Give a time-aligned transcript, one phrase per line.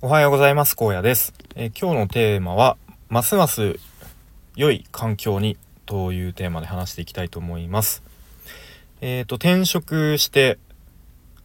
[0.00, 2.76] おはようございます荒野です、え、今日のテーマは
[3.08, 3.80] ますます
[4.54, 8.04] 良い環境にというテーマで話していきたいと思います。
[9.00, 10.60] えっ、ー、と転職して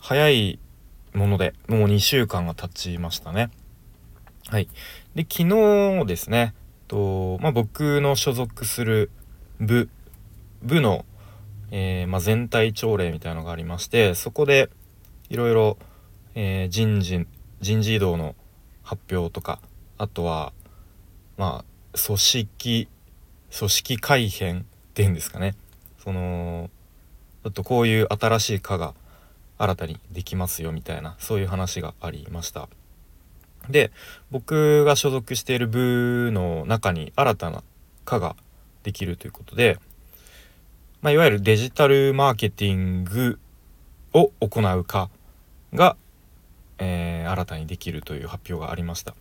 [0.00, 0.58] 早い
[1.14, 3.50] ものでもう2週間が経ちましたね。
[4.48, 4.68] はい。
[5.14, 5.44] で昨
[6.00, 6.52] 日ですね
[6.88, 9.12] とまあ、僕の所属する
[9.60, 9.88] 部
[10.60, 11.04] 部の、
[11.70, 14.70] えー、まあ、全体朝礼みたいなのがありましてそこで
[15.28, 15.78] いろいろ、
[16.34, 17.24] え、人事
[17.60, 18.34] 人事異動の
[18.90, 19.60] 発表とか
[19.98, 20.52] あとは
[21.38, 22.88] まあ組織
[23.56, 24.62] 組織改変っ
[24.94, 25.54] ていうんですかね。
[26.02, 26.70] その
[27.44, 28.94] ちょっとこういう新しい課が
[29.58, 32.68] 新たにできますよみたいなそういう話がありました。
[33.68, 33.92] で
[34.32, 37.62] 僕が所属している部の中に新たな
[38.04, 38.34] 課が
[38.82, 39.78] できるということで、
[41.00, 43.38] まあ、いわゆるデジタルマーケティング
[44.12, 45.10] を行う課
[45.72, 45.96] が、
[46.80, 49.14] えー、新たにできるという発表がありました。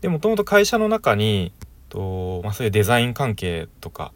[0.00, 1.52] でもともと会社の中に
[1.88, 4.12] と、まあ、そういうデザイン関係とか、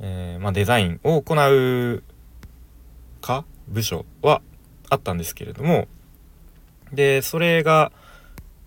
[0.00, 2.02] えー、まあ、デザインを行う
[3.20, 4.40] 課部署は
[4.90, 5.88] あったんですけれども
[6.92, 7.90] でそれが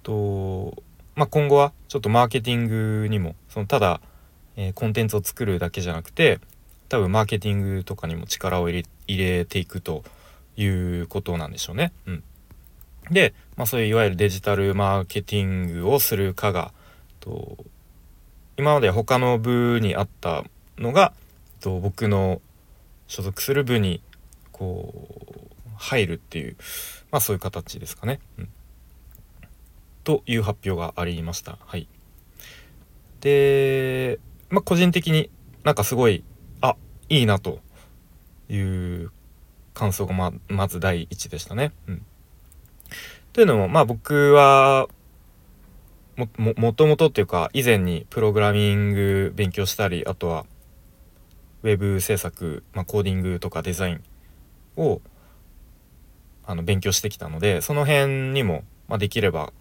[0.04, 0.76] と、
[1.16, 4.02] まあ、今後はちょっとマーケティングにもそのただ、
[4.56, 6.40] えー、コンテンツを作るだけじゃなくて
[6.90, 10.04] 多分マーケティングとかにも力を入れ入れていくと
[10.58, 11.94] いうことなんでしょうね。
[12.08, 12.24] うん、
[13.12, 16.74] で、まあ、そういういわゆるデジタルマーケティングをする課が
[17.20, 17.58] と
[18.58, 20.44] 今まで他の部にあった
[20.78, 21.14] のが
[21.62, 22.42] と僕の
[23.08, 24.02] 所属する部に
[24.52, 24.94] こ
[25.68, 26.58] う入るっていう、
[27.12, 28.20] まあ、そういう形ですかね。
[28.38, 28.50] うん、
[30.04, 31.58] という発表がありました。
[31.66, 31.88] はい、
[33.22, 34.20] で、
[34.50, 35.30] まあ、個人的に
[35.64, 36.24] なんかすごい
[36.62, 36.76] あ
[37.10, 37.60] いいなと
[38.50, 39.12] いう
[39.74, 41.72] 感想がままず第一でしたね。
[41.88, 42.06] うん、
[43.38, 44.88] というのもまあ僕は
[46.16, 50.48] ももともとっていうか以前にプログラミング勉強したりあとは
[51.62, 54.02] ウェブ制作、まあ、コーディングとかデザイン
[54.76, 55.02] を
[56.48, 59.54] あの勉強してきたのでその辺にも、まあ、できれば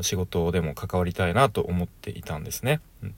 [0.00, 2.80] 仕事でも関わりたいなと思っていたんですね。
[3.04, 3.14] うん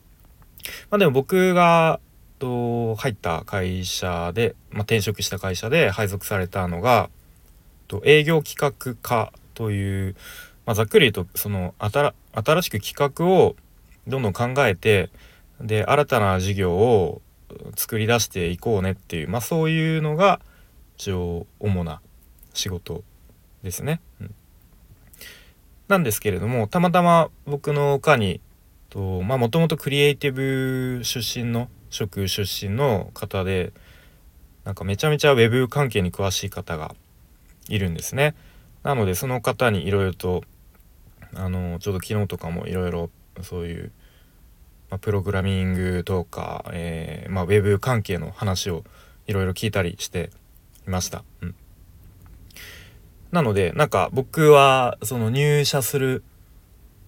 [0.91, 2.01] まあ、でも僕が
[2.39, 7.09] と入った会社で、まあ、転職した会社で配属されたのが
[7.89, 10.17] と営業企画課という、
[10.67, 12.13] まあ、ざっくり言うとその新
[12.63, 13.57] しく企画を
[14.07, 15.11] どんどん考えて
[15.61, 17.23] で新たな事業を
[17.77, 20.41] 作り出していこうねっていう、まあ、そういうのが
[20.97, 22.01] 一応主な
[22.53, 23.03] 仕事
[23.63, 24.01] ですね。
[24.21, 24.35] うん、
[25.89, 28.41] なんですけれどもたまたま僕の課に
[28.95, 33.73] もともとクリエイティブ出身の職出身の方で
[34.65, 36.95] なんかめちゃめちゃ web 関係に詳しい方が
[37.69, 38.35] いるんですね。
[38.85, 40.45] なのでその方にいろいろと
[41.35, 43.11] あのちょうど昨日とかもいろいろ
[43.43, 43.93] そういう、
[44.91, 48.85] まあ、プログラミングとか、えーまあ、ウェブ関係の話を
[49.27, 50.31] いろいろ聞いたりして
[50.87, 51.25] いました。
[51.41, 51.55] うん、
[53.33, 56.23] なのでなんか僕はその入社する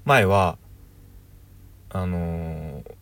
[0.07, 0.57] 前は
[1.91, 2.93] あのー、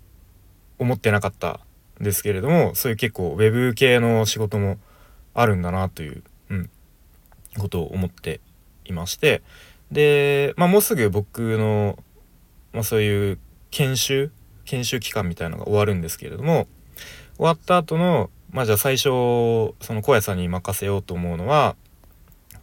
[0.81, 1.61] 思ってなかった
[2.01, 4.79] んですけれどもそういう結構 web 系の仕事も
[5.33, 6.71] あるんだなという、うん、
[7.59, 8.41] ことを思って
[8.85, 9.43] いまして
[9.91, 11.99] で、まあ、もうすぐ僕の、
[12.73, 13.39] まあ、そういう
[13.71, 14.31] 研修
[14.65, 16.67] 研修期間みたいのが終わるんですけれども
[17.37, 21.77] 終わった後のまあじゃあ最初その小屋さんに任せようと思うのは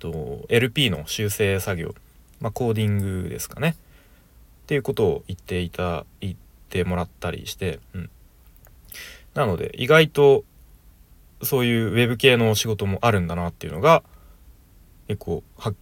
[0.02, 1.96] と LP の修正作業、
[2.42, 3.76] まあ、コーディングですかね。
[4.64, 6.36] っていうことを言っていた言っ
[6.70, 8.10] てもらったりして、うん、
[9.34, 10.44] なので意外と
[11.44, 14.04] そういうウェブ系の仕事もあるんだなっていうのが
[15.08, 15.78] 結構発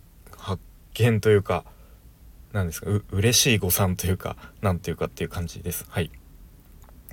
[1.04, 1.64] 見というか
[2.54, 5.86] 何ですかう嬉しい誤算というか何ていうかっていう感じです。
[5.90, 6.12] はい、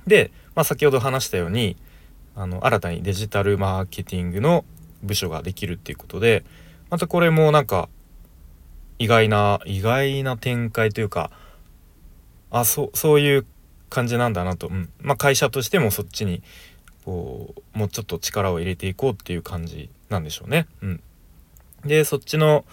[0.06, 1.76] で、まあ、先ほど話したように
[2.34, 4.64] あの新たにデジタルマーケティングの
[5.02, 6.44] 部署ができるっていうことで
[6.90, 7.88] またこれもなんか
[8.98, 11.30] 意外な意外な展開というか
[12.50, 13.46] あそそういう
[13.90, 16.42] 感じなんだなと、うんまあ、会社としてもそっちに
[17.04, 20.66] こうもうちょっと力を入れていこうっていう感じなんでしょうね。
[20.82, 21.00] うん、
[21.84, 22.64] でそっちの、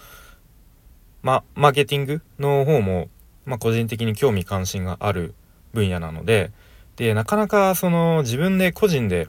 [1.24, 3.08] ま、マーケティングの方も、
[3.46, 5.34] まあ、個人的に興味関心がある
[5.72, 6.52] 分野なので
[6.96, 9.28] でなかなかその自分で個人で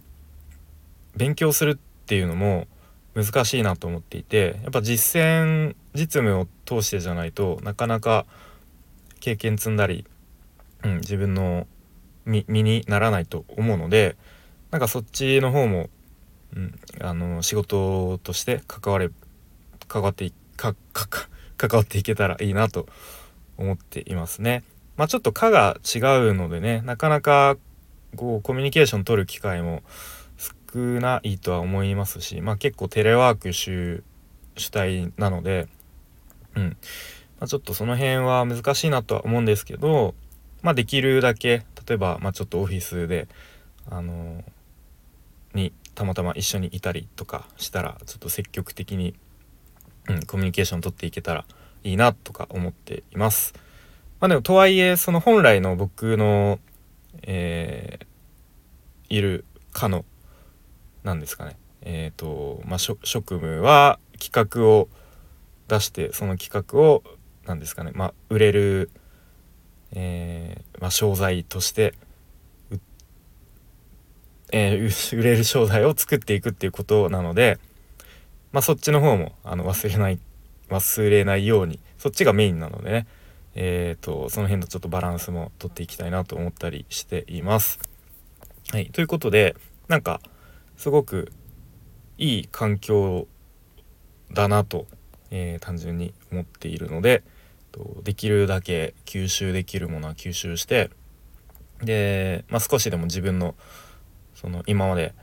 [1.15, 2.67] 勉強するっていうのも
[3.15, 8.25] 難しいなと思っていてやっぱ実践実務を通してじゃないとなかなか
[9.21, 10.05] 経験積んだり、
[10.83, 11.65] うん、自分の
[12.25, 14.17] 身にならないと思うので
[14.69, 15.89] なんかそっちの方も、
[16.53, 19.09] うん、あの仕事として関われ
[19.87, 22.87] 関わってかか関わっていけたらいいなと
[23.57, 24.63] 思っていますね。
[24.97, 25.99] まあちょっと科が違
[26.29, 27.57] うのでねなかなか
[28.15, 29.83] こうコミュニケーション取る機会も
[30.73, 34.03] 少ないとは思いますし、まあ、結構テレワーク主
[34.57, 35.67] 主体なので、
[36.55, 40.15] うんまあ、ちょっとその辺は難しいなとは思うんですけど、
[40.61, 43.27] まあ、できるだけ例えば、まあ、ちょっとオフィスで
[43.89, 44.43] あの
[45.53, 49.15] にたまたま一緒にいたりとかしたらちょっと積極的に、
[50.09, 51.45] うん、コミュニケーション取っていけたら
[51.83, 53.53] いいなとか思っています。
[54.19, 56.59] まあ、でもとはいえその本来の僕の、
[57.23, 60.05] えー、いる課の
[61.03, 64.87] 何ですかねえっ、ー、とまあ職務は企画を
[65.67, 67.03] 出してその企画を
[67.45, 68.89] 何ですかねまあ売れる、
[69.91, 71.93] えーまあ、商材として
[74.51, 77.59] えー、売れる商材を作っていくっていうことなので、
[78.55, 80.19] まあ、そっちの方もあの忘れない
[80.69, 83.07] 忘れないようにそっちがメインなのでね
[83.57, 87.79] えーと、その辺のちょっとバランスもとっていきたいなと思ったりしています。
[88.71, 89.55] はい、ということで
[89.87, 90.19] なんか
[90.75, 91.31] すごく
[92.17, 93.27] いい環境
[94.31, 94.87] だなと、
[95.31, 97.23] えー、単純に思っているので
[98.03, 100.91] できるだけ吸収できるものは吸収して
[101.81, 103.55] で、まあ、少しでも自分の
[104.33, 105.13] その今まで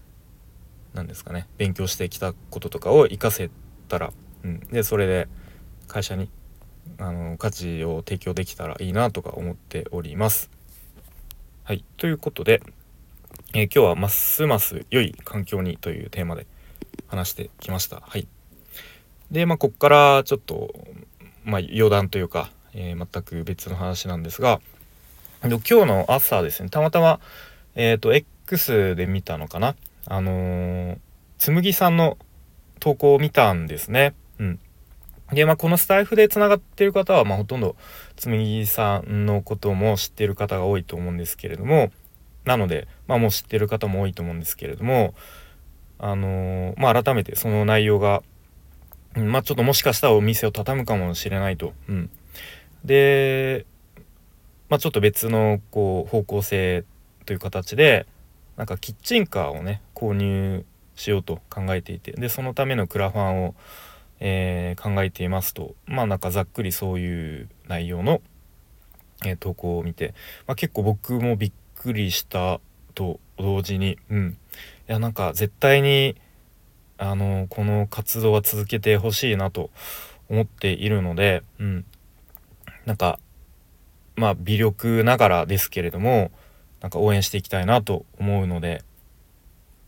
[0.94, 1.46] 何ですかね。
[1.58, 3.50] 勉強してきたこととかを活かせ
[3.88, 4.12] たら、
[4.44, 5.28] うん、でそれで
[5.88, 6.30] 会社に
[6.98, 10.50] あの価値を提供できたらいいなとか思っております。
[11.64, 11.84] はい。
[11.96, 12.62] ということで、
[13.54, 16.46] えー、今日はますます良い環境にというテーマで
[17.06, 18.00] 話してきました。
[18.00, 18.26] はい、
[19.30, 20.74] でまあこっからちょっと、
[21.44, 24.60] まあ、余談というか、えー、全く別の話なんですが
[25.42, 26.68] 今日の朝ですね。
[26.68, 27.18] たまたま、
[27.74, 29.74] えーと、X で見たのかな。
[30.06, 30.98] あのー、
[31.38, 32.18] つむぎさんの
[32.80, 34.14] 投稿を見たんですね。
[34.38, 34.60] うん、
[35.32, 37.76] で、まあ、このスタイフでつながってる方は、まあ、ほとんど
[38.16, 41.90] つむぎさんのことも知ってる方が多いと思うんですけれども
[42.44, 45.14] なので、まあ、もう知ってる方も多いと思うんですけれども
[45.98, 48.22] あのー、まあ、改めてその内容が、
[49.14, 51.72] まあ、ちょっともしかしたらお店を畳むかもしれないと。
[51.88, 52.10] うん、
[52.84, 53.64] で、
[54.68, 56.84] まあ、ちょっと別のこう方向性
[57.24, 58.06] という形で
[58.56, 60.64] なんかキッチンカーをね購入
[60.94, 63.54] しようと考えていてでそのためのクラファンを、
[64.20, 68.20] えー、考えていますとまあなんかざっくりそういう内容の、
[69.24, 70.14] えー、投稿を見て、
[70.46, 72.60] まあ、結構僕もびっくりした
[72.94, 74.38] と同時にうん。
[74.88, 76.16] いやなんか絶対に
[76.98, 79.70] あのこの活動は続けてほしいなと
[80.28, 81.84] 思っているのでうん。
[82.84, 83.18] なんか
[84.14, 86.30] まあ微力ながらですけれども
[86.82, 88.82] なんか応援していきたいなと思うので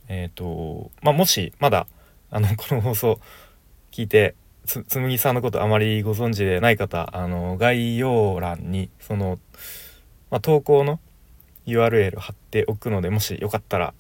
[0.09, 1.87] えっ、ー、とまあもしまだ
[2.31, 3.21] あの この放送
[3.91, 4.35] 聞いて
[4.67, 9.39] つむぎさんのことあまりご存知でない方あの概要欄にその、
[10.31, 11.01] まあ、投稿の
[11.67, 13.93] URL 貼っておくのでもしよかったら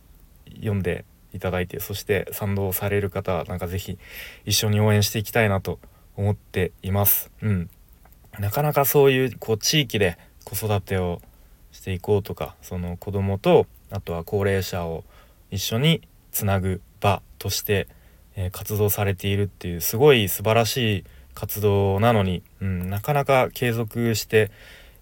[0.55, 1.05] 読んで
[1.35, 3.99] いただいてそして賛同される方はなんか是非
[4.46, 5.79] 一緒に応援していきたいなと
[6.17, 7.31] 思っています。
[7.43, 7.70] うん、
[8.38, 11.20] なかなかそういうこう地域で子育てを
[11.75, 15.05] していこうとかその子供とあとは高齢者を
[15.50, 16.00] 一緒に
[16.31, 17.88] つなぐ場として、
[18.37, 21.05] えー、活動されているっていうすごい素晴らしい
[21.35, 24.53] 活動なのに、うん、なかなか継続して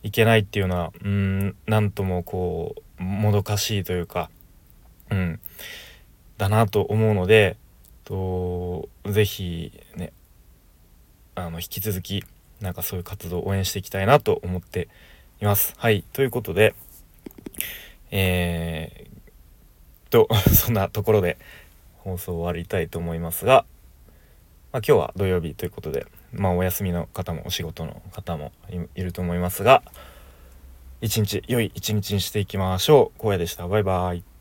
[0.03, 4.31] いけないっていうのはうんなんともこうもどかしいというか、
[5.11, 5.41] うん、
[6.39, 7.57] だなと思うので
[8.05, 10.13] と是非ね
[11.35, 12.25] あの引き続き
[12.61, 14.89] なんかそういう活動を応援していきたいなと思って
[15.43, 15.75] います。
[15.77, 16.05] はい。
[16.13, 16.75] ということで、
[18.13, 21.37] えー、と、 そんなところで
[21.99, 23.65] 放送終わりたいと思いますが、
[24.73, 28.53] まあ、今日は土曜日ということで、まあ、お休みの方もお仕事の方も
[28.95, 29.83] いると思いますが、
[31.01, 33.21] 一日、良い一日にしていきましょう。
[33.21, 33.67] 荒野でした。
[33.67, 34.32] バイバイ。